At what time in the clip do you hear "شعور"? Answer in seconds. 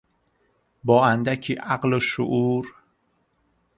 1.99-2.75